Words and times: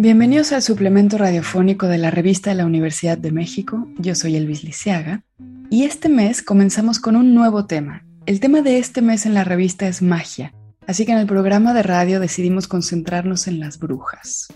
Bienvenidos 0.00 0.52
al 0.52 0.62
suplemento 0.62 1.18
radiofónico 1.18 1.86
de 1.86 1.98
la 1.98 2.10
revista 2.10 2.48
de 2.48 2.56
la 2.56 2.64
Universidad 2.64 3.18
de 3.18 3.32
México. 3.32 3.86
Yo 3.98 4.14
soy 4.14 4.34
Elvis 4.34 4.64
Liceaga 4.64 5.24
y 5.68 5.84
este 5.84 6.08
mes 6.08 6.42
comenzamos 6.42 6.98
con 6.98 7.16
un 7.16 7.34
nuevo 7.34 7.66
tema. 7.66 8.06
El 8.24 8.40
tema 8.40 8.62
de 8.62 8.78
este 8.78 9.02
mes 9.02 9.26
en 9.26 9.34
la 9.34 9.44
revista 9.44 9.86
es 9.86 10.00
magia, 10.00 10.54
así 10.86 11.04
que 11.04 11.12
en 11.12 11.18
el 11.18 11.26
programa 11.26 11.74
de 11.74 11.82
radio 11.82 12.18
decidimos 12.18 12.66
concentrarnos 12.66 13.46
en 13.46 13.60
las 13.60 13.78
brujas. 13.78 14.48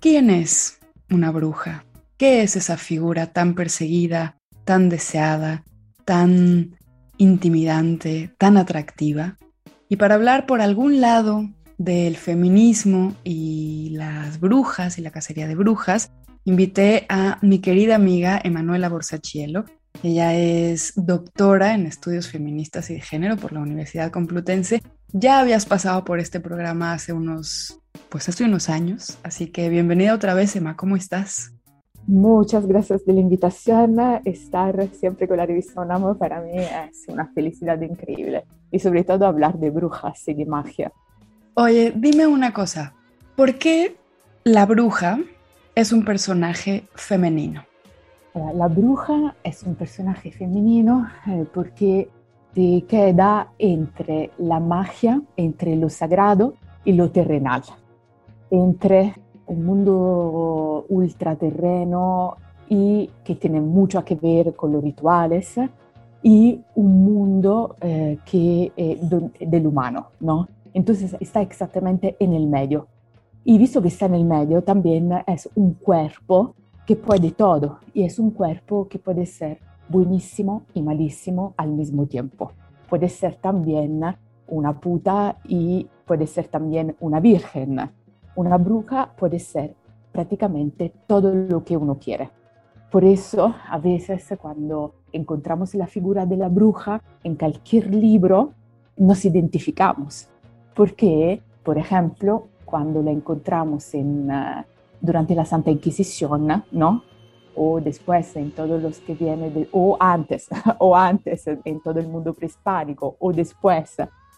¿Quién 0.00 0.30
es 0.30 0.78
una 1.10 1.32
bruja? 1.32 1.84
¿Qué 2.16 2.40
es 2.40 2.56
esa 2.56 2.78
figura 2.78 3.26
tan 3.26 3.54
perseguida, 3.54 4.38
tan 4.64 4.88
deseada, 4.88 5.64
tan 6.06 6.78
intimidante, 7.18 8.34
tan 8.38 8.56
atractiva? 8.56 9.36
Y 9.90 9.96
para 9.96 10.14
hablar 10.14 10.46
por 10.46 10.62
algún 10.62 11.02
lado 11.02 11.46
del 11.78 12.16
feminismo 12.16 13.14
y 13.24 13.90
las 13.92 14.40
brujas 14.40 14.98
y 14.98 15.02
la 15.02 15.10
cacería 15.10 15.46
de 15.46 15.54
brujas, 15.54 16.10
invité 16.44 17.06
a 17.08 17.38
mi 17.40 17.60
querida 17.60 17.94
amiga 17.94 18.40
Emanuela 18.42 18.88
Borsachielo. 18.88 19.64
Ella 20.02 20.34
es 20.34 20.92
doctora 20.96 21.74
en 21.74 21.86
estudios 21.86 22.28
feministas 22.28 22.90
y 22.90 22.94
de 22.94 23.00
género 23.00 23.36
por 23.36 23.52
la 23.52 23.60
Universidad 23.60 24.10
Complutense. 24.10 24.82
Ya 25.12 25.40
habías 25.40 25.66
pasado 25.66 26.04
por 26.04 26.18
este 26.18 26.40
programa 26.40 26.92
hace 26.92 27.12
unos 27.12 27.80
pues 28.08 28.28
hace 28.28 28.44
unos 28.44 28.68
años. 28.68 29.18
Así 29.22 29.48
que 29.48 29.68
bienvenida 29.68 30.14
otra 30.14 30.34
vez, 30.34 30.54
Emma, 30.56 30.76
¿cómo 30.76 30.96
estás? 30.96 31.52
Muchas 32.06 32.66
gracias 32.66 33.04
de 33.04 33.12
la 33.12 33.20
invitación. 33.20 33.98
Estar 34.24 34.88
siempre 34.92 35.28
con 35.28 35.36
la 35.36 35.46
revista 35.46 35.80
UNAM 35.82 36.16
para 36.16 36.40
mí 36.40 36.52
es 36.56 37.04
una 37.08 37.26
felicidad 37.32 37.80
increíble. 37.82 38.44
Y 38.70 38.78
sobre 38.78 39.04
todo 39.04 39.26
hablar 39.26 39.58
de 39.58 39.70
brujas 39.70 40.26
y 40.26 40.34
de 40.34 40.46
magia. 40.46 40.92
Oye, 41.60 41.92
dime 41.96 42.24
una 42.24 42.52
cosa. 42.52 42.94
¿Por 43.34 43.58
qué 43.58 43.96
la 44.44 44.64
bruja 44.64 45.18
es 45.74 45.90
un 45.90 46.04
personaje 46.04 46.86
femenino? 46.94 47.64
La 48.54 48.68
bruja 48.68 49.34
es 49.42 49.64
un 49.64 49.74
personaje 49.74 50.30
femenino 50.30 51.08
eh, 51.26 51.44
porque 51.52 52.08
te 52.54 52.84
queda 52.86 53.48
entre 53.58 54.30
la 54.38 54.60
magia, 54.60 55.20
entre 55.36 55.74
lo 55.74 55.90
sagrado 55.90 56.54
y 56.84 56.92
lo 56.92 57.10
terrenal 57.10 57.64
entre 58.52 59.14
un 59.46 59.64
mundo 59.64 60.86
ultraterreno 60.88 62.36
y 62.68 63.10
que 63.24 63.34
tiene 63.34 63.60
mucho 63.60 64.04
que 64.04 64.14
ver 64.14 64.54
con 64.54 64.70
los 64.70 64.84
rituales 64.84 65.58
y 66.22 66.60
un 66.76 67.04
mundo 67.04 67.74
eh, 67.80 68.18
que 68.24 68.72
es 68.76 68.98
del 69.40 69.66
humano, 69.66 70.08
¿no? 70.20 70.48
Entonces 70.78 71.16
está 71.18 71.42
exactamente 71.42 72.14
en 72.20 72.34
el 72.34 72.46
medio. 72.46 72.86
Y 73.42 73.58
visto 73.58 73.82
que 73.82 73.88
está 73.88 74.06
en 74.06 74.14
el 74.14 74.24
medio, 74.24 74.62
también 74.62 75.10
es 75.26 75.50
un 75.56 75.74
cuerpo 75.74 76.54
que 76.86 76.94
puede 76.94 77.32
todo 77.32 77.80
y 77.92 78.04
es 78.04 78.20
un 78.20 78.30
cuerpo 78.30 78.86
que 78.86 79.00
puede 79.00 79.26
ser 79.26 79.58
buenísimo 79.88 80.62
y 80.74 80.82
malísimo 80.82 81.52
al 81.56 81.72
mismo 81.72 82.06
tiempo. 82.06 82.52
Puede 82.88 83.08
ser 83.08 83.34
también 83.34 84.04
una 84.46 84.78
puta 84.78 85.38
y 85.48 85.88
puede 86.06 86.28
ser 86.28 86.46
también 86.46 86.94
una 87.00 87.18
virgen 87.18 87.80
una 88.36 88.56
bruja 88.56 89.10
puede 89.18 89.40
ser 89.40 89.74
prácticamente 90.12 90.92
todo 91.08 91.34
lo 91.34 91.64
que 91.64 91.76
uno 91.76 91.98
quiere. 91.98 92.30
Por 92.88 93.04
eso, 93.04 93.52
a 93.68 93.78
veces 93.78 94.32
cuando 94.40 94.94
encontramos 95.10 95.74
la 95.74 95.88
figura 95.88 96.24
de 96.24 96.36
la 96.36 96.48
bruja 96.48 97.02
en 97.24 97.34
cualquier 97.34 97.92
libro, 97.92 98.52
nos 98.96 99.24
identificamos. 99.24 100.28
Porque, 100.78 101.42
por 101.64 101.76
ejemplo, 101.76 102.50
cuando 102.64 103.02
la 103.02 103.10
encontramos 103.10 103.92
en, 103.94 104.30
uh, 104.30 104.62
durante 105.00 105.34
la 105.34 105.44
Santa 105.44 105.72
Inquisición, 105.72 106.46
¿no? 106.70 107.02
O 107.56 107.80
después 107.80 108.36
en 108.36 108.52
todos 108.52 108.80
los 108.80 109.00
que 109.00 109.16
vienen, 109.16 109.52
de, 109.52 109.68
o 109.72 109.96
antes, 109.98 110.46
o 110.78 110.94
antes 110.94 111.48
en 111.48 111.80
todo 111.80 111.98
el 111.98 112.06
mundo 112.06 112.32
prehispánico, 112.32 113.16
o 113.18 113.32
después 113.32 113.96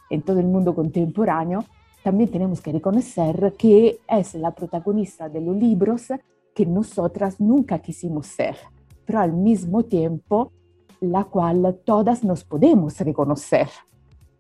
en 0.09 0.23
todo 0.23 0.41
el 0.41 0.47
mundo 0.47 0.75
contemporáneo, 0.75 1.63
también 2.03 2.31
tenemos 2.31 2.63
que 2.63 2.73
reconocer 2.73 3.53
que 3.59 3.99
es 4.09 4.35
la 4.35 4.53
protagonista 4.53 5.29
de 5.29 5.43
los 5.43 5.55
libros 5.55 6.09
que 6.55 6.65
nosotras 6.65 7.39
nunca 7.39 7.81
quisimos 7.81 8.29
ser, 8.29 8.57
pero 9.05 9.19
al 9.21 9.35
mismo 9.35 9.83
tiempo 9.83 10.53
la 11.01 11.25
cual 11.25 11.81
todas 11.85 12.25
nos 12.25 12.45
podemos 12.45 12.99
reconocer. 12.99 13.69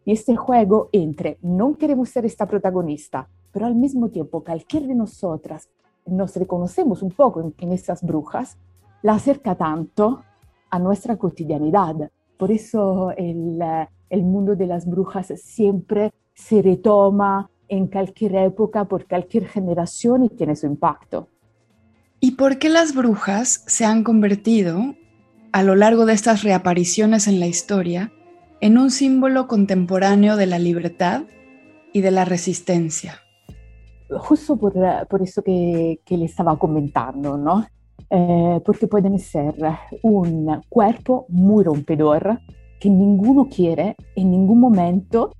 Y 0.04 0.12
este 0.12 0.36
juego 0.36 0.88
entre 0.92 1.38
no 1.42 1.76
queremos 1.76 2.08
ser 2.08 2.24
esta 2.24 2.46
protagonista, 2.46 3.28
pero 3.52 3.66
al 3.66 3.74
mismo 3.74 4.08
tiempo 4.08 4.42
cualquier 4.42 4.86
de 4.86 4.94
nosotras 4.94 5.68
nos 6.06 6.34
reconocemos 6.36 7.02
un 7.02 7.10
poco 7.10 7.40
en, 7.40 7.54
en 7.58 7.72
esas 7.72 8.02
brujas, 8.02 8.56
la 9.02 9.14
acerca 9.14 9.54
tanto 9.54 10.22
a 10.70 10.78
nuestra 10.78 11.16
cotidianidad. 11.16 12.10
Por 12.36 12.50
eso 12.50 13.12
el, 13.16 13.60
el 14.08 14.22
mundo 14.22 14.56
de 14.56 14.66
las 14.66 14.86
brujas 14.86 15.32
siempre 15.36 16.12
se 16.34 16.62
retoma 16.62 17.50
en 17.68 17.86
cualquier 17.86 18.34
época, 18.36 18.84
por 18.84 19.06
cualquier 19.06 19.46
generación 19.46 20.24
y 20.24 20.28
tiene 20.30 20.56
su 20.56 20.66
impacto. 20.66 21.28
¿Y 22.18 22.32
por 22.32 22.58
qué 22.58 22.68
las 22.68 22.94
brujas 22.94 23.62
se 23.66 23.84
han 23.84 24.02
convertido, 24.02 24.96
a 25.52 25.62
lo 25.62 25.74
largo 25.76 26.04
de 26.04 26.12
estas 26.12 26.42
reapariciones 26.42 27.28
en 27.28 27.40
la 27.40 27.46
historia, 27.46 28.12
en 28.60 28.78
un 28.78 28.90
símbolo 28.90 29.46
contemporáneo 29.46 30.36
de 30.36 30.46
la 30.46 30.58
libertad 30.58 31.22
y 31.92 32.00
de 32.00 32.10
la 32.10 32.24
resistencia? 32.24 33.20
Justo 34.08 34.56
por, 34.56 34.74
por 35.08 35.22
eso 35.22 35.42
que, 35.42 36.00
que, 36.04 36.16
le 36.16 36.24
estaba 36.24 36.58
comentando, 36.58 37.38
¿no? 37.38 37.64
Eh, 38.10 38.60
porque 38.64 38.88
pueden 38.88 39.18
ser 39.18 39.54
un 40.02 40.60
cuerpo 40.68 41.26
muy 41.28 41.62
rompedor 41.62 42.40
que 42.80 42.90
ninguno 42.90 43.48
quiere 43.48 43.94
en 44.16 44.30
ningún 44.30 44.58
momento 44.58 45.32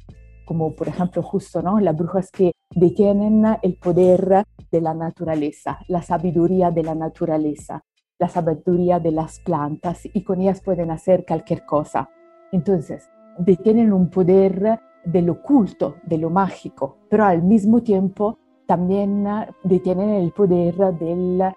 como 0.51 0.75
por 0.75 0.89
ejemplo 0.89 1.23
justo 1.23 1.63
¿no? 1.63 1.79
las 1.79 1.97
brujas 1.97 2.29
que 2.33 2.51
detienen 2.75 3.45
el 3.63 3.77
poder 3.77 4.43
de 4.73 4.81
la 4.81 4.95
naturaleza, 4.95 5.79
la 5.87 6.03
sabiduría 6.03 6.73
de 6.73 6.83
la 6.83 6.97
naturaleza, 6.97 7.85
la 8.19 8.29
sabiduría 8.29 8.99
de 8.99 9.13
las 9.13 9.39
plantas 9.39 10.01
y 10.13 10.25
con 10.25 10.41
ellas 10.41 10.61
pueden 10.61 10.91
hacer 10.91 11.25
cualquier 11.25 11.65
cosa. 11.65 12.11
Entonces, 12.53 13.09
detienen 13.39 13.93
un 13.93 14.09
poder 14.11 14.81
del 15.05 15.31
oculto, 15.31 15.97
de 16.05 16.19
lo 16.19 16.31
mágico, 16.31 16.99
pero 17.09 17.25
al 17.25 17.43
mismo 17.43 17.83
tiempo 17.83 18.39
también 18.67 19.27
detienen 19.65 20.11
el 20.11 20.33
poder 20.33 20.77
de, 20.77 21.17
la, 21.37 21.57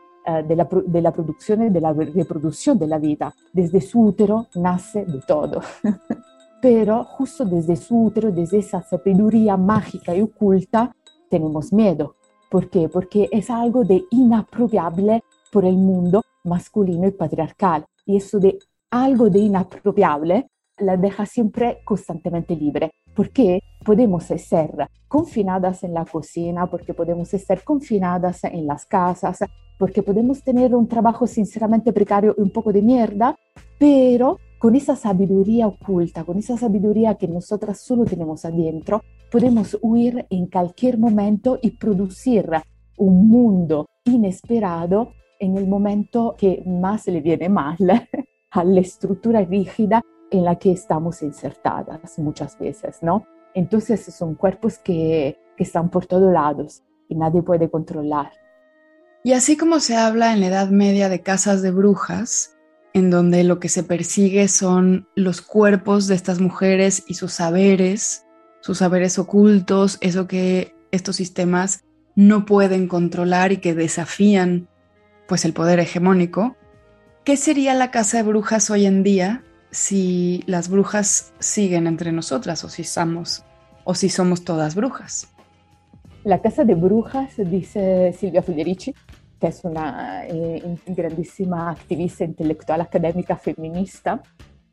de 0.86 1.02
la 1.02 1.12
producción 1.12 1.64
y 1.64 1.70
de 1.70 1.82
la 1.82 1.94
reproducción 1.94 2.80
de 2.80 2.88
la 2.88 2.98
vida. 2.98 3.34
Desde 3.52 3.82
su 3.82 4.02
útero 4.02 4.48
nace 4.56 5.06
de 5.06 5.22
todo. 5.28 5.62
pero 6.64 7.04
justo 7.04 7.44
desde 7.44 7.76
su 7.76 8.06
útero, 8.06 8.32
desde 8.32 8.60
esa 8.60 8.82
sabiduría 8.82 9.58
mágica 9.58 10.16
y 10.16 10.22
oculta, 10.22 10.96
tenemos 11.30 11.74
miedo. 11.74 12.16
¿Por 12.50 12.70
qué? 12.70 12.88
Porque 12.88 13.28
es 13.34 13.50
algo 13.50 13.84
de 13.84 14.06
inapropiable 14.12 15.26
por 15.52 15.66
el 15.66 15.76
mundo 15.76 16.24
masculino 16.46 17.06
y 17.06 17.12
patriarcal. 17.12 17.86
Y 18.06 18.16
eso 18.16 18.40
de 18.40 18.58
algo 18.90 19.30
de 19.30 19.40
inapropiable 19.40 20.48
la 20.78 20.98
deja 20.98 21.26
siempre 21.26 21.80
constantemente 21.84 22.56
libre. 22.56 22.92
Porque 23.16 23.62
podemos 23.84 24.24
ser 24.24 24.90
confinadas 25.08 25.84
en 25.84 25.94
la 25.94 26.06
cocina, 26.06 26.68
porque 26.68 26.94
podemos 26.94 27.34
estar 27.34 27.64
confinadas 27.64 28.44
en 28.46 28.66
las 28.66 28.86
casas, 28.86 29.40
porque 29.78 30.02
podemos 30.02 30.42
tener 30.44 30.74
un 30.76 30.88
trabajo 30.88 31.28
sinceramente 31.28 31.94
precario 31.94 32.34
y 32.38 32.42
un 32.42 32.50
poco 32.50 32.72
de 32.72 32.82
mierda, 32.82 33.38
pero 33.78 34.40
con 34.58 34.76
esa 34.76 34.96
sabiduría 34.96 35.68
oculta, 35.68 36.24
con 36.24 36.38
esa 36.38 36.58
sabiduría 36.58 37.16
que 37.16 37.28
nosotras 37.28 37.82
solo 37.82 38.06
tenemos 38.06 38.46
adentro, 38.46 39.04
podemos 39.30 39.78
huir 39.82 40.26
en 40.30 40.48
cualquier 40.48 40.98
momento 40.98 41.60
y 41.62 41.72
producir 41.72 42.50
un 42.98 43.28
mundo 43.28 43.88
inesperado 44.06 45.12
en 45.40 45.58
el 45.58 45.68
momento 45.68 46.36
que 46.38 46.64
más 46.66 47.08
le 47.08 47.20
viene 47.20 47.50
mal 47.50 47.76
a 48.52 48.64
la 48.64 48.80
estructura 48.80 49.42
rígida 49.44 50.02
en 50.34 50.44
la 50.44 50.58
que 50.58 50.72
estamos 50.72 51.22
insertadas 51.22 52.18
muchas 52.18 52.58
veces, 52.58 52.98
¿no? 53.02 53.28
Entonces 53.54 54.04
son 54.04 54.34
cuerpos 54.34 54.80
que, 54.80 55.40
que 55.56 55.64
están 55.64 55.92
por 55.92 56.08
todos 56.08 56.34
lados 56.34 56.82
y 57.08 57.16
nadie 57.16 57.44
puede 57.44 57.70
controlar. 57.70 58.32
Y 59.24 59.34
así 59.34 59.56
como 59.56 59.80
se 59.80 59.96
habla 59.96 60.34
en 60.34 60.40
la 60.40 60.48
Edad 60.48 60.70
Media 60.70 61.08
de 61.08 61.22
casas 61.22 61.62
de 61.62 61.70
brujas, 61.70 62.58
en 62.94 63.12
donde 63.12 63.44
lo 63.44 63.60
que 63.60 63.70
se 63.70 63.84
persigue 63.84 64.48
son 64.48 65.08
los 65.16 65.42
cuerpos 65.42 66.08
de 66.08 66.16
estas 66.16 66.42
mujeres 66.42 67.04
y 67.08 67.14
sus 67.14 67.34
saberes, 67.34 68.26
sus 68.60 68.80
saberes 68.80 69.20
ocultos, 69.20 70.00
eso 70.02 70.28
que 70.28 70.76
estos 70.90 71.16
sistemas 71.16 71.84
no 72.16 72.46
pueden 72.46 72.88
controlar 72.88 73.52
y 73.52 73.58
que 73.58 73.76
desafían 73.76 74.68
pues 75.28 75.46
el 75.46 75.54
poder 75.54 75.80
hegemónico. 75.80 76.56
¿Qué 77.24 77.38
sería 77.38 77.76
la 77.76 77.92
casa 77.92 78.18
de 78.18 78.24
brujas 78.24 78.72
hoy 78.72 78.88
en 78.88 79.04
día 79.04 79.44
si 79.74 80.44
las 80.46 80.70
brujas 80.70 81.34
siguen 81.40 81.88
entre 81.88 82.12
nosotras 82.12 82.64
o 82.64 82.70
si 82.70 82.84
somos 82.84 83.44
o 83.84 83.96
si 83.96 84.08
somos 84.08 84.46
todas 84.46 84.76
brujas? 84.76 85.28
La 86.24 86.42
casa 86.42 86.64
de 86.64 86.76
brujas, 86.76 87.34
dice 87.38 88.14
Silvia 88.18 88.42
Federici, 88.42 88.96
que 89.40 89.48
es 89.48 89.66
una 89.66 90.26
eh, 90.26 90.78
grandísima 90.86 91.72
activista 91.72 92.24
intelectual 92.24 92.80
académica 92.80 93.36
feminista, 93.36 94.22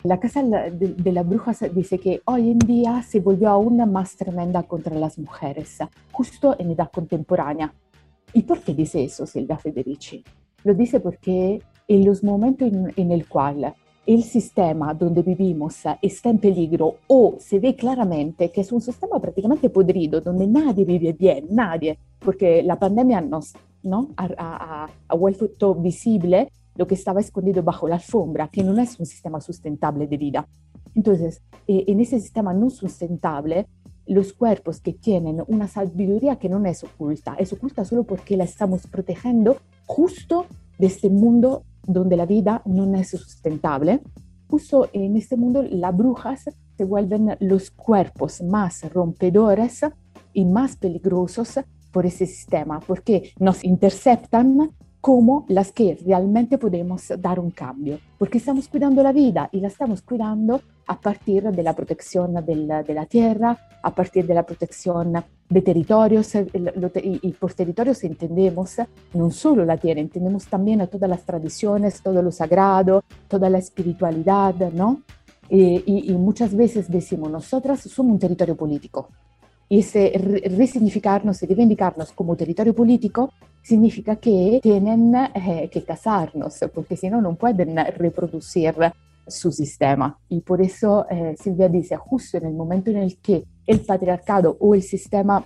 la 0.03 0.19
Casa 0.19 0.43
de, 0.43 1.13
las 1.13 1.29
Brujas 1.29 1.63
dice 1.75 1.99
que 1.99 2.23
hoy 2.25 2.53
en 2.53 2.59
día 2.59 3.03
se 3.03 3.21
volvió 3.21 3.51
aún 3.51 3.77
más 3.93 4.17
tremenda 4.17 4.63
contra 4.63 4.95
las 4.95 5.19
mujeres, 5.19 5.77
justo 6.11 6.57
en 6.59 6.71
edad 6.71 6.91
contemporánea. 6.91 7.75
¿Y 8.33 8.45
por 8.45 8.63
qué 8.63 8.73
dice 8.73 9.05
eso 9.05 9.27
Silvia 9.27 9.59
Federici? 9.59 10.25
Lo 10.65 10.73
dice 10.73 11.01
porque 11.01 11.63
en 11.87 12.05
los 12.07 12.25
momentos 12.25 12.67
en, 12.69 12.95
en 12.97 13.13
el 13.13 13.29
cual 13.29 13.75
el 14.07 14.23
sistema 14.23 14.95
donde 14.95 15.23
vivimos 15.23 15.83
está 16.03 16.31
en 16.31 16.39
peligro 16.39 16.97
o 17.07 17.37
se 17.39 17.59
ve 17.59 17.75
claramente 17.75 18.51
que 18.51 18.63
es 18.63 18.73
un 18.73 18.81
sistema 18.81 19.21
prácticamente 19.21 19.71
podrido, 19.71 20.21
donde 20.21 20.47
nadie 20.47 20.85
vive 20.85 21.13
bien, 21.13 21.47
nadie, 21.51 21.99
porque 22.19 22.63
la 22.63 22.79
pandemia 22.79 23.21
nos 23.21 23.53
¿no? 23.83 24.11
ha, 24.17 24.29
ha, 24.39 24.89
ha 25.09 25.15
vuelto 25.15 25.75
visible 25.75 26.51
lo 26.77 26.87
que 26.87 26.95
estaba 26.95 27.21
escondido 27.21 27.63
bajo 27.63 27.87
la 27.87 27.97
alfombra, 27.97 28.49
que 28.49 28.65
no 28.65 28.81
es 28.81 28.99
un 28.99 29.07
sistema 29.07 29.41
sustentable 29.41 30.07
de 30.07 30.17
vida. 30.17 30.49
Entonces, 30.95 31.43
en 31.67 32.01
ese 32.01 32.19
sistema 32.21 32.53
no 32.53 32.71
sustentable, 32.71 33.67
los 34.07 34.33
cuerpos 34.33 34.81
que 34.81 34.93
tienen 34.93 35.43
una 35.47 35.69
sabiduría 35.69 36.37
que 36.37 36.49
no 36.49 36.65
es 36.67 36.83
oculta, 36.83 37.37
es 37.39 37.53
oculta 37.53 37.85
solo 37.85 38.03
porque 38.03 38.37
la 38.37 38.45
estamos 38.45 38.87
protegiendo 38.87 39.59
justo 39.87 40.47
de 40.79 40.87
este 40.87 41.11
mundo 41.11 41.63
donde 41.93 42.17
la 42.17 42.27
vida 42.27 42.63
no 42.65 42.95
es 42.97 43.11
sustentable. 43.11 44.01
Justo 44.49 44.89
en 44.93 45.17
este 45.17 45.37
mundo 45.37 45.63
las 45.63 45.97
brujas 45.97 46.45
se 46.77 46.85
vuelven 46.85 47.37
los 47.41 47.71
cuerpos 47.71 48.43
más 48.43 48.91
rompedores 48.93 49.81
y 50.33 50.45
más 50.45 50.77
peligrosos 50.77 51.61
por 51.93 52.07
ese 52.07 52.27
sistema, 52.27 52.81
porque 52.81 53.33
nos 53.39 53.65
interceptan 53.65 54.71
como 55.01 55.47
las 55.49 55.73
que 55.73 55.99
realmente 56.05 56.59
podemos 56.59 57.11
dar 57.19 57.41
un 57.41 57.51
cambio, 57.51 57.99
porque 58.19 58.39
estamos 58.39 58.69
cuidando 58.69 59.03
la 59.03 59.13
vida 59.13 59.49
y 59.53 59.61
la 59.61 59.69
estamos 59.69 60.03
cuidando 60.03 60.61
a 60.91 61.01
partir 61.01 61.45
de 61.45 61.63
la 61.63 61.73
protección 61.73 62.35
del, 62.45 62.67
de 62.67 62.95
la 62.95 63.07
tierra, 63.07 63.57
a 63.81 63.95
partir 63.95 64.27
de 64.27 64.35
la 64.35 64.43
protección 64.45 65.13
de 65.49 65.63
territorios, 65.63 66.35
y, 66.35 67.33
por 67.39 67.55
territorios 67.55 68.03
entendemos 68.03 68.77
no 69.15 69.31
solo 69.31 69.65
la 69.65 69.77
tierra, 69.77 70.01
entendemos 70.01 70.47
también 70.47 70.85
todas 70.89 71.09
las 71.09 71.23
tradiciones, 71.25 72.03
todo 72.03 72.21
lo 72.23 72.33
sagrado, 72.33 73.05
toda 73.29 73.49
la 73.49 73.59
espiritualidad, 73.59 74.55
¿no? 74.73 75.03
y, 75.49 76.13
y 76.13 76.17
muchas 76.17 76.57
veces 76.57 76.91
decimos, 76.91 77.31
nosotras 77.31 77.79
somos 77.83 78.15
un 78.15 78.19
territorio 78.19 78.57
político, 78.57 79.11
y 79.69 79.79
ese 79.79 80.11
resignificarnos 80.59 81.41
y 81.45 81.47
reivindicarnos 81.47 82.11
como 82.11 82.35
territorio 82.35 82.75
político 82.75 83.33
significa 83.63 84.17
que 84.17 84.59
tienen 84.61 85.15
eh, 85.15 85.71
que 85.71 85.85
casarnos, 85.85 86.59
porque 86.75 86.97
si 86.97 87.09
no, 87.09 87.21
no 87.23 87.37
pueden 87.37 87.77
reproducir 87.97 88.75
su 89.27 89.53
sistema. 89.53 90.19
Y 90.29 90.41
por 90.41 90.61
eso 90.61 91.07
eh, 91.09 91.35
Silvia 91.41 91.69
dice, 91.69 91.97
justo 91.97 92.39
en 92.39 92.47
el 92.47 92.55
momento 92.55 92.91
en 92.91 92.99
el 92.99 93.19
que 93.19 93.45
el 93.67 93.81
patriarcado 93.81 94.57
o 94.61 94.75
el 94.75 94.83
sistema 94.83 95.45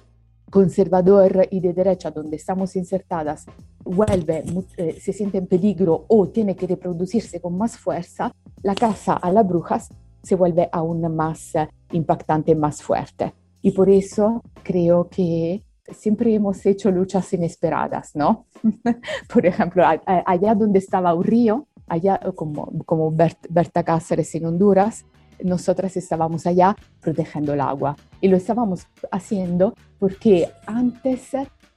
conservador 0.51 1.49
y 1.51 1.61
de 1.61 1.73
derecha 1.73 2.11
donde 2.11 2.37
estamos 2.37 2.77
insertadas 2.77 3.47
vuelve, 3.85 4.45
eh, 4.77 4.99
se 5.01 5.13
siente 5.13 5.39
en 5.39 5.47
peligro 5.47 6.05
o 6.09 6.29
tiene 6.29 6.55
que 6.55 6.67
reproducirse 6.67 7.41
con 7.41 7.59
más 7.59 7.77
fuerza, 7.77 8.33
la 8.63 8.75
casa 8.75 9.15
a 9.15 9.33
las 9.33 9.47
brujas 9.47 9.89
se 10.23 10.37
vuelve 10.37 10.69
aún 10.73 11.03
más 11.15 11.53
impactante, 11.93 12.55
más 12.55 12.83
fuerte. 12.83 13.35
Y 13.61 13.73
por 13.73 13.91
eso 13.91 14.43
creo 14.63 15.09
que 15.09 15.63
siempre 15.93 16.35
hemos 16.35 16.65
hecho 16.67 16.91
luchas 16.91 17.33
inesperadas, 17.33 18.15
¿no? 18.15 18.47
por 19.33 19.45
ejemplo, 19.47 19.85
allá 20.07 20.55
donde 20.55 20.79
estaba 20.79 21.15
un 21.15 21.25
río, 21.25 21.69
allá 21.87 22.21
como, 22.35 22.85
como 22.85 23.13
Berta 23.13 23.83
Cáceres 23.83 24.35
en 24.35 24.47
Honduras, 24.47 25.05
nosotras 25.43 25.97
estábamos 25.97 26.47
allá 26.47 26.77
protegiendo 27.01 27.55
el 27.55 27.61
agua. 27.61 27.97
Y 28.21 28.29
lo 28.29 28.37
estábamos 28.37 28.87
haciendo 29.11 29.75
porque 29.99 30.49
antes 30.67 31.33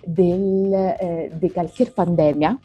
del, 0.05 0.73
eh, 0.73 1.31
de 1.39 1.51
cualquier 1.51 1.93
pandemia, 1.93 2.59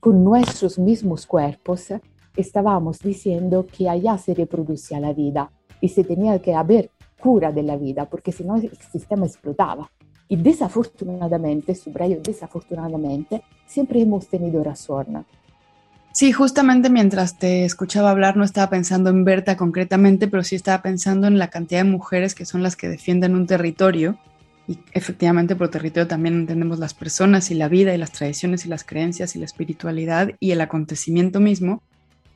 con 0.00 0.22
nuestros 0.22 0.78
mismos 0.78 1.26
cuerpos, 1.26 1.88
estábamos 2.36 2.98
diciendo 2.98 3.66
que 3.66 3.88
allá 3.88 4.18
se 4.18 4.34
reproducía 4.34 5.00
la 5.00 5.12
vida 5.12 5.50
y 5.80 5.88
se 5.88 6.04
tenía 6.04 6.38
que 6.40 6.54
haber 6.54 6.90
cura 7.18 7.52
de 7.52 7.62
la 7.62 7.76
vida, 7.76 8.04
porque 8.04 8.32
si 8.32 8.44
no 8.44 8.56
el 8.56 8.70
sistema 8.76 9.24
explotaba. 9.24 9.90
Y 10.28 10.36
desafortunadamente, 10.36 11.74
subrayo 11.74 12.20
desafortunadamente, 12.20 13.42
siempre 13.66 14.00
hemos 14.00 14.26
tenido 14.28 14.62
razón. 14.62 15.24
Sí, 16.14 16.30
justamente 16.30 16.90
mientras 16.90 17.40
te 17.40 17.64
escuchaba 17.64 18.12
hablar 18.12 18.36
no 18.36 18.44
estaba 18.44 18.70
pensando 18.70 19.10
en 19.10 19.24
Berta 19.24 19.56
concretamente, 19.56 20.28
pero 20.28 20.44
sí 20.44 20.54
estaba 20.54 20.80
pensando 20.80 21.26
en 21.26 21.40
la 21.40 21.48
cantidad 21.48 21.80
de 21.80 21.90
mujeres 21.90 22.36
que 22.36 22.46
son 22.46 22.62
las 22.62 22.76
que 22.76 22.88
defienden 22.88 23.34
un 23.34 23.48
territorio. 23.48 24.16
Y 24.68 24.78
efectivamente 24.92 25.56
por 25.56 25.70
territorio 25.70 26.06
también 26.06 26.36
entendemos 26.36 26.78
las 26.78 26.94
personas 26.94 27.50
y 27.50 27.54
la 27.54 27.66
vida 27.66 27.92
y 27.92 27.98
las 27.98 28.12
tradiciones 28.12 28.64
y 28.64 28.68
las 28.68 28.84
creencias 28.84 29.34
y 29.34 29.40
la 29.40 29.44
espiritualidad 29.44 30.30
y 30.38 30.52
el 30.52 30.60
acontecimiento 30.60 31.40
mismo 31.40 31.82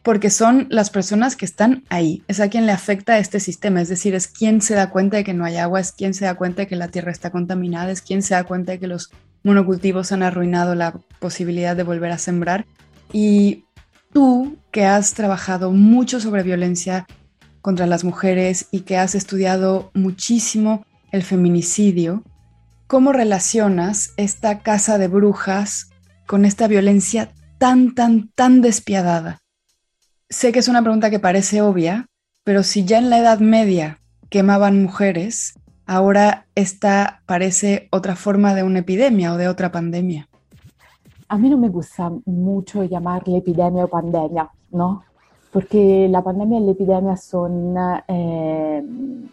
porque 0.02 0.30
son 0.30 0.66
las 0.70 0.90
personas 0.90 1.36
que 1.36 1.44
están 1.44 1.84
ahí, 1.88 2.22
es 2.28 2.40
a 2.40 2.48
quien 2.48 2.66
le 2.66 2.72
afecta 2.72 3.18
este 3.18 3.40
sistema, 3.40 3.82
es 3.82 3.88
decir, 3.88 4.14
es 4.14 4.26
quien 4.26 4.62
se 4.62 4.74
da 4.74 4.90
cuenta 4.90 5.18
de 5.18 5.24
que 5.24 5.34
no 5.34 5.44
hay 5.44 5.56
agua, 5.56 5.80
es 5.80 5.92
quien 5.92 6.14
se 6.14 6.24
da 6.24 6.34
cuenta 6.34 6.62
de 6.62 6.66
que 6.66 6.76
la 6.76 6.88
tierra 6.88 7.12
está 7.12 7.30
contaminada, 7.30 7.90
es 7.90 8.00
quien 8.00 8.22
se 8.22 8.34
da 8.34 8.44
cuenta 8.44 8.72
de 8.72 8.78
que 8.78 8.86
los 8.86 9.10
monocultivos 9.44 10.10
han 10.10 10.22
arruinado 10.22 10.74
la 10.74 10.98
posibilidad 11.18 11.76
de 11.76 11.82
volver 11.82 12.10
a 12.10 12.18
sembrar. 12.18 12.64
Y 13.12 13.64
tú, 14.18 14.58
que 14.72 14.84
has 14.84 15.14
trabajado 15.14 15.70
mucho 15.70 16.18
sobre 16.18 16.42
violencia 16.42 17.06
contra 17.60 17.86
las 17.86 18.02
mujeres 18.02 18.66
y 18.72 18.80
que 18.80 18.96
has 18.96 19.14
estudiado 19.14 19.92
muchísimo 19.94 20.84
el 21.12 21.22
feminicidio, 21.22 22.24
¿cómo 22.88 23.12
relacionas 23.12 24.14
esta 24.16 24.58
casa 24.58 24.98
de 24.98 25.06
brujas 25.06 25.90
con 26.26 26.44
esta 26.44 26.66
violencia 26.66 27.30
tan, 27.58 27.94
tan, 27.94 28.32
tan 28.34 28.60
despiadada? 28.60 29.38
Sé 30.28 30.50
que 30.50 30.58
es 30.58 30.66
una 30.66 30.82
pregunta 30.82 31.10
que 31.10 31.20
parece 31.20 31.62
obvia, 31.62 32.06
pero 32.42 32.64
si 32.64 32.84
ya 32.84 32.98
en 32.98 33.10
la 33.10 33.18
Edad 33.18 33.38
Media 33.38 34.00
quemaban 34.30 34.82
mujeres, 34.82 35.54
ahora 35.86 36.48
esta 36.56 37.22
parece 37.24 37.86
otra 37.92 38.16
forma 38.16 38.56
de 38.56 38.64
una 38.64 38.80
epidemia 38.80 39.32
o 39.32 39.36
de 39.36 39.46
otra 39.46 39.70
pandemia. 39.70 40.28
A 41.28 41.36
mí 41.36 41.50
no 41.50 41.58
me 41.58 41.68
gusta 41.68 42.10
mucho 42.26 42.84
llamarle 42.84 43.38
epidemia 43.38 43.84
o 43.84 43.88
pandemia, 43.88 44.50
¿no? 44.70 45.02
Porque 45.52 46.08
la 46.08 46.22
pandemia 46.22 46.58
y 46.58 46.64
la 46.64 46.72
epidemia 46.72 47.16
son 47.16 47.76
eh, 48.08 48.82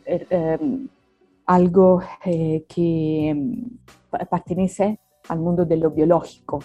er, 0.05 0.27
em, 0.29 0.87
algo 1.45 2.01
eh, 2.25 2.65
que 2.67 3.63
pertenece 4.29 4.99
al 5.29 5.39
mundo 5.39 5.65
de 5.65 5.77
lo 5.77 5.91
biológico, 5.91 6.59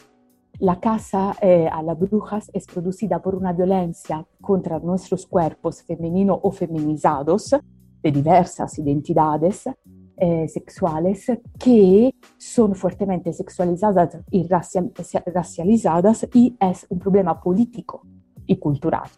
la 0.60 0.78
casa 0.78 1.36
eh, 1.40 1.66
a 1.72 1.82
las 1.82 1.98
brujas 1.98 2.50
es 2.52 2.66
producida 2.66 3.22
por 3.22 3.34
una 3.34 3.54
violencia 3.54 4.26
contra 4.42 4.78
nuestros 4.78 5.26
cuerpos 5.26 5.82
femeninos 5.82 6.38
o 6.42 6.50
feminizados 6.50 7.56
de 8.02 8.12
diversas 8.12 8.78
identidades 8.78 9.64
eh, 10.20 10.46
sexuales 10.48 11.26
que 11.58 12.14
son 12.36 12.74
fuertemente 12.74 13.32
sexualizadas 13.32 14.18
y 14.30 14.46
racializadas 14.46 16.28
y 16.34 16.56
es 16.60 16.86
un 16.88 16.98
problema 16.98 17.40
político 17.40 18.02
y 18.46 18.56
cultural. 18.58 19.08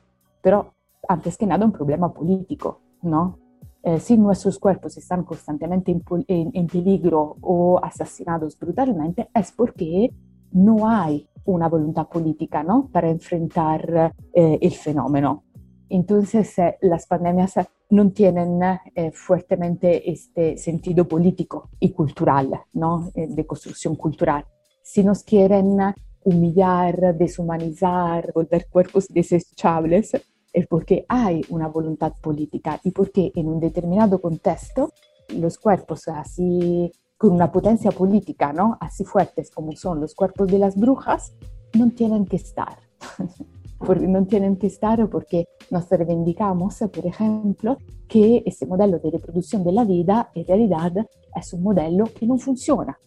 Pero 0.41 0.75
antes 1.09 1.37
que 1.37 1.47
nada 1.47 1.67
un 1.67 1.73
problema 1.73 2.13
político, 2.13 2.81
¿no? 3.03 3.39
Eh, 3.83 3.99
si 3.99 4.17
nuestros 4.17 4.59
cuerpos 4.61 4.97
están 4.97 5.25
constantemente 5.25 5.91
en 6.29 6.67
peligro 6.69 7.37
o 7.41 7.81
asesinados 7.83 8.57
brutalmente, 8.57 9.29
es 9.35 9.51
porque 9.51 10.13
no 10.53 10.89
hay 10.89 11.29
una 11.45 11.69
voluntad 11.69 12.09
política 12.09 12.63
¿no? 12.63 12.89
para 12.93 13.11
enfrentar 13.11 14.15
eh, 14.33 14.59
el 14.61 14.73
fenómeno. 14.73 15.45
Entonces, 15.89 16.59
eh, 16.59 16.79
las 16.83 17.07
pandemias 17.07 17.55
no 17.93 18.11
tienen 18.11 18.61
eh, 18.95 19.13
fuertemente 19.13 20.11
este 20.11 20.57
sentido 20.57 21.07
político 21.07 21.69
y 21.79 21.93
cultural, 21.93 22.49
¿no? 22.73 23.11
de 23.15 23.47
construcción 23.47 23.97
cultural. 23.97 24.47
Si 24.83 25.05
nos 25.05 25.23
quieren 25.23 25.79
humillar, 26.25 27.15
deshumanizar, 27.17 28.33
volver 28.35 28.67
cuerpos 28.71 29.09
desechables, 29.09 30.13
es 30.53 30.67
porque 30.67 31.05
hay 31.07 31.43
una 31.51 31.69
voluntad 31.69 32.15
política 32.21 32.81
y 32.83 32.93
porque 32.93 33.31
en 33.35 33.49
un 33.49 33.61
determinado 33.61 34.21
contexto 34.21 34.93
los 35.29 35.59
cuerpos 35.59 36.09
así 36.09 36.91
con 37.19 37.33
una 37.33 37.53
potencia 37.53 37.91
política, 37.93 38.55
¿no? 38.55 38.79
Así 38.81 39.05
fuertes 39.05 39.51
como 39.51 39.73
son 39.73 40.01
los 40.01 40.15
cuerpos 40.15 40.49
de 40.49 40.59
las 40.59 40.77
brujas, 40.77 41.35
no 41.79 41.91
tienen 41.91 42.25
que 42.25 42.37
estar. 42.37 42.79
porque 43.85 44.07
no 44.07 44.25
tienen 44.27 44.57
que 44.57 44.69
estar 44.69 45.09
porque 45.09 45.47
nos 45.71 45.89
reivindicamos, 45.89 46.79
por 46.93 47.07
ejemplo, 47.07 47.79
que 48.09 48.43
ese 48.47 48.67
modelo 48.67 48.99
de 48.99 49.11
reproducción 49.11 49.65
de 49.65 49.73
la 49.73 49.85
vida 49.85 50.31
en 50.35 50.47
realidad 50.47 50.93
es 51.35 51.53
un 51.53 51.63
modelo 51.63 52.05
que 52.05 52.27
no 52.27 52.39
funciona. 52.39 52.99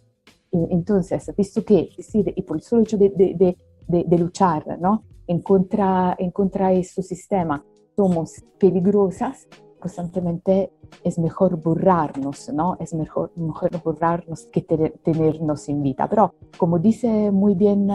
Entonces, 0.51 1.31
visto 1.35 1.63
que, 1.63 1.89
decir, 1.97 2.31
y 2.35 2.41
por 2.43 2.57
el 2.57 2.63
solo 2.63 2.83
hecho 2.83 2.97
de, 2.97 3.09
de, 3.09 3.57
de, 3.87 4.03
de 4.03 4.17
luchar 4.17 4.79
¿no? 4.79 5.03
en, 5.27 5.41
contra, 5.41 6.15
en 6.17 6.31
contra 6.31 6.69
de 6.69 6.79
este 6.79 7.03
sistema 7.03 7.63
somos 7.95 8.43
peligrosas, 8.59 9.47
constantemente 9.79 10.71
es 11.03 11.19
mejor 11.19 11.61
borrarnos, 11.61 12.51
¿no? 12.53 12.75
Es 12.79 12.93
mejor, 12.93 13.31
mejor 13.35 13.69
borrarnos 13.83 14.47
que 14.47 14.61
tenernos 14.61 15.69
en 15.69 15.83
vida. 15.83 16.07
Pero, 16.09 16.33
como 16.57 16.79
dice 16.79 17.31
muy 17.31 17.53
bien 17.53 17.89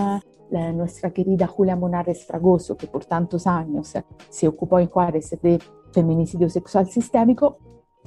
la, 0.50 0.72
nuestra 0.72 1.10
querida 1.10 1.46
Julia 1.46 1.76
Monares 1.76 2.26
Fragoso, 2.26 2.76
que 2.76 2.86
por 2.86 3.04
tantos 3.04 3.46
años 3.46 3.94
se 4.28 4.48
ocupó 4.48 4.78
en 4.78 4.88
Juárez 4.88 5.30
de 5.42 5.58
feminicidio 5.92 6.48
sexual 6.48 6.88
sistémico, 6.88 7.58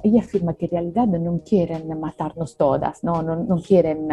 ella 0.03 0.21
afirma 0.21 0.53
que 0.53 0.65
en 0.65 0.71
realidad 0.71 1.07
no 1.07 1.41
quieren 1.43 1.87
matarnos 1.99 2.57
todas, 2.57 3.03
no, 3.03 3.23
no, 3.23 3.35
no 3.35 3.61
quieren 3.61 4.09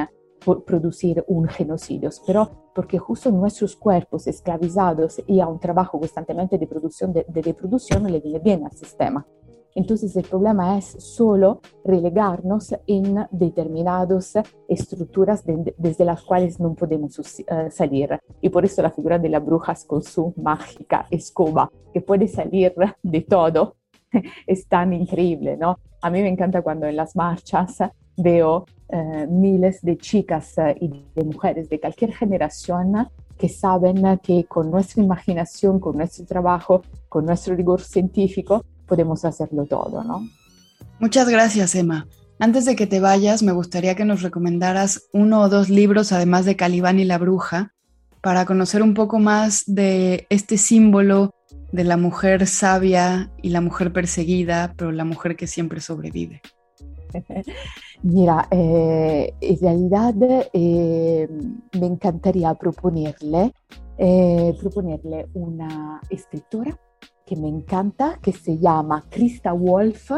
producir 0.67 1.25
un 1.29 1.49
genocidio, 1.49 2.11
pero 2.27 2.71
porque 2.75 2.99
justo 2.99 3.31
nuestros 3.31 3.77
cuerpos 3.77 4.27
esclavizados 4.27 5.21
y 5.27 5.41
a 5.41 5.47
un 5.47 5.59
trabajo 5.59 5.99
constantemente 5.99 6.57
de 6.57 6.67
producción, 6.67 7.13
de, 7.13 7.27
de 7.29 7.43
reproducción, 7.43 8.11
le 8.11 8.21
viene 8.21 8.39
bien 8.39 8.65
al 8.65 8.73
sistema. 8.73 9.27
Entonces 9.75 10.15
el 10.17 10.25
problema 10.25 10.77
es 10.79 10.97
solo 10.99 11.61
relegarnos 11.85 12.75
en 12.87 13.27
determinadas 13.31 14.35
estructuras 14.69 15.45
desde 15.77 16.05
las 16.05 16.23
cuales 16.23 16.59
no 16.59 16.75
podemos 16.75 17.19
uh, 17.19 17.35
salir. 17.71 18.19
Y 18.41 18.49
por 18.49 18.65
eso 18.65 18.83
la 18.83 18.91
figura 18.91 19.19
de 19.19 19.29
la 19.29 19.39
bruja 19.39 19.75
con 19.87 20.03
su 20.03 20.35
mágica 20.37 21.07
escoba, 21.11 21.71
que 21.93 22.01
puede 22.01 22.27
salir 22.29 22.75
de 23.03 23.21
todo, 23.23 23.77
es 24.47 24.67
tan 24.67 24.93
increíble, 24.93 25.57
¿no? 25.57 25.79
A 26.03 26.11
mí 26.11 26.21
me 26.23 26.29
encanta 26.29 26.63
cuando 26.63 26.87
en 26.87 26.97
las 26.97 27.15
marchas 27.15 27.79
veo 28.17 28.67
uh, 28.89 29.27
miles 29.31 29.81
de 29.83 29.97
chicas 29.97 30.55
uh, 30.59 30.75
y 30.81 31.07
de 31.15 31.25
mujeres 31.25 31.69
de 31.69 31.81
cualquier 31.81 32.13
generación 32.13 33.09
que 33.39 33.49
saben 33.49 34.19
que 34.23 34.45
con 34.45 34.71
nuestra 34.71 35.03
imaginación, 35.03 35.81
con 35.81 35.97
nuestro 35.97 36.27
trabajo, 36.27 36.83
con 37.09 37.25
nuestro 37.25 37.57
rigor 37.57 37.81
científico, 37.81 38.65
podemos 38.91 39.25
hacerlo 39.25 39.65
todo, 39.67 40.03
¿no? 40.03 40.29
Muchas 40.99 41.29
gracias, 41.29 41.75
Emma. 41.77 42.09
Antes 42.41 42.65
de 42.65 42.75
que 42.75 42.87
te 42.87 43.01
vayas, 43.01 43.43
me 43.43 43.53
gustaría 43.53 43.95
que 43.95 44.05
nos 44.05 44.23
recomendaras 44.23 45.09
uno 45.13 45.43
o 45.43 45.49
dos 45.49 45.71
libros, 45.71 46.11
además 46.11 46.45
de 46.45 46.57
Calibán 46.57 46.99
y 46.99 47.05
la 47.05 47.19
Bruja, 47.19 47.73
para 48.21 48.45
conocer 48.45 48.83
un 48.83 48.95
poco 48.95 49.19
más 49.19 49.63
de 49.67 50.27
este 50.29 50.59
símbolo 50.59 51.35
de 51.71 51.85
la 51.85 51.97
mujer 51.97 52.47
sabia 52.47 53.31
y 53.43 53.51
la 53.51 53.61
mujer 53.61 53.93
perseguida, 53.93 54.75
pero 54.77 54.91
la 54.91 55.05
mujer 55.05 55.37
que 55.37 55.47
siempre 55.47 55.81
sobrevive. 55.81 56.43
Mira, 58.03 58.49
eh, 58.51 59.33
en 59.41 59.61
realidad 59.61 60.15
eh, 60.53 61.29
me 61.79 61.87
encantaría 61.87 62.55
proponerle, 62.55 63.53
eh, 63.99 64.55
proponerle 64.59 65.29
una 65.35 66.01
escritora 66.09 66.79
que 67.31 67.37
me 67.37 67.47
encanta, 67.47 68.19
que 68.21 68.33
se 68.33 68.59
llama 68.59 69.05
Krista 69.09 69.53
Wolf. 69.53 70.11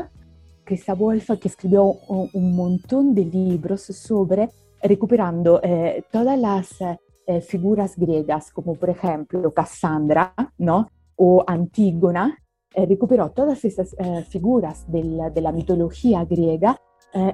Krista 0.65 0.95
Wolf 0.95 1.29
que 1.39 1.49
escribió 1.49 1.85
un, 1.85 2.57
montón 2.57 3.15
de 3.15 3.27
libros 3.27 3.83
sobre 3.83 4.49
recuperando 4.83 5.61
eh, 5.63 6.05
todas 6.11 6.39
las 6.39 6.81
eh, 6.81 7.41
figuras 7.43 7.97
griegas, 7.99 8.51
como 8.51 8.77
por 8.77 8.89
ejemplo 8.89 9.53
Cassandra, 9.53 10.33
¿no? 10.57 10.89
O 11.17 11.45
Antígona, 11.47 12.39
eh, 12.75 12.87
recuperó 12.87 13.31
todas 13.31 13.63
esas 13.67 13.95
figuras 14.31 14.91
de 14.91 15.41
la 15.43 15.53
mitología 15.53 16.25
griega 16.25 16.81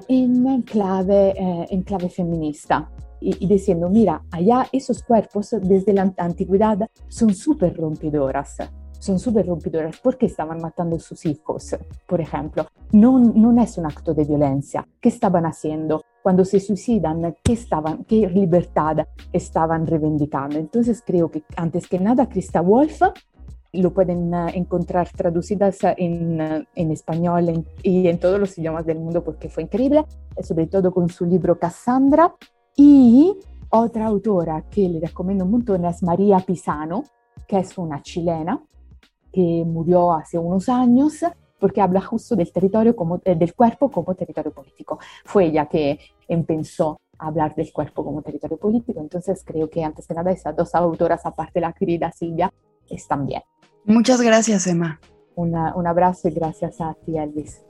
en, 0.09 0.61
clave, 0.63 1.33
en 1.69 1.83
clave 1.83 2.09
feminista. 2.09 2.91
Y, 3.21 3.45
y, 3.45 3.47
diciendo, 3.47 3.87
mira, 3.89 4.23
allá 4.31 4.67
esos 4.73 5.03
cuerpos 5.03 5.55
desde 5.61 5.93
la 5.93 6.13
antigüedad 6.17 6.89
son 7.07 7.33
súper 7.33 7.77
rompedoras 7.77 8.57
son 8.99 9.17
súper 9.17 9.47
rompidoras 9.47 9.97
porque 10.03 10.27
estaban 10.27 10.61
matando 10.61 10.97
a 10.97 10.99
sus 10.99 11.25
hijos, 11.25 11.75
por 12.05 12.21
ejemplo. 12.21 12.67
No, 12.91 13.17
no 13.17 13.61
es 13.61 13.77
un 13.77 13.85
acto 13.85 14.13
de 14.13 14.25
violencia. 14.25 14.87
¿Qué 14.99 15.09
estaban 15.09 15.45
haciendo? 15.45 16.03
Cuando 16.21 16.45
se 16.45 16.59
suicidan, 16.59 17.35
¿qué, 17.43 17.53
estaban, 17.53 18.03
qué 18.03 18.29
libertad 18.29 19.07
estaban 19.31 19.87
reivindicando? 19.87 20.59
Entonces 20.59 21.01
creo 21.05 21.31
que 21.31 21.43
antes 21.55 21.87
que 21.87 21.99
nada, 21.99 22.27
Krista 22.27 22.61
Wolf 22.61 23.01
lo 23.71 23.93
pueden 23.93 24.33
uh, 24.33 24.47
encontrar 24.53 25.09
traducidas 25.09 25.77
en, 25.97 26.41
uh, 26.41 26.63
en 26.75 26.91
español 26.91 27.49
en, 27.49 27.65
y 27.83 28.07
en 28.07 28.19
todos 28.19 28.39
los 28.39 28.57
idiomas 28.57 28.85
del 28.85 28.99
mundo 28.99 29.23
porque 29.23 29.47
fue 29.47 29.63
increíble, 29.63 30.05
sobre 30.41 30.67
todo 30.67 30.91
con 30.91 31.09
su 31.09 31.25
libro 31.25 31.57
Cassandra. 31.57 32.35
Y 32.75 33.35
otra 33.69 34.07
autora 34.07 34.63
que 34.69 34.89
le 34.89 34.99
recomiendo 34.99 35.45
un 35.45 35.51
montón 35.51 35.85
es 35.85 36.01
María 36.01 36.39
Pisano, 36.39 37.03
que 37.47 37.59
es 37.59 37.77
una 37.77 38.01
chilena, 38.01 38.61
que 39.31 39.63
murió 39.65 40.13
hace 40.13 40.37
unos 40.37 40.69
años 40.69 41.23
porque 41.59 41.81
habla 41.81 42.01
justo 42.01 42.35
del 42.35 42.51
territorio 42.51 42.95
como, 42.95 43.21
eh, 43.25 43.35
del 43.35 43.53
cuerpo 43.53 43.91
como 43.91 44.15
territorio 44.15 44.51
político. 44.51 44.99
Fue 45.25 45.45
ella 45.45 45.65
que 45.65 45.99
empezó 46.27 46.99
a 47.17 47.27
hablar 47.27 47.53
del 47.53 47.71
cuerpo 47.73 48.03
como 48.03 48.21
territorio 48.21 48.57
político, 48.57 49.01
entonces 49.01 49.43
creo 49.45 49.69
que 49.69 49.83
antes 49.83 50.07
que 50.07 50.13
nada 50.13 50.31
esas 50.31 50.55
dos 50.55 50.73
autoras, 50.73 51.25
aparte 51.25 51.59
la 51.59 51.73
querida 51.73 52.11
Silvia, 52.11 52.51
están 52.89 53.25
bien. 53.25 53.41
Muchas 53.83 54.21
gracias, 54.21 54.67
Emma. 54.67 54.99
Una, 55.35 55.75
un 55.75 55.85
abrazo 55.85 56.27
y 56.27 56.31
gracias 56.31 56.79
a 56.81 56.95
ti, 57.05 57.17
Elvis. 57.17 57.61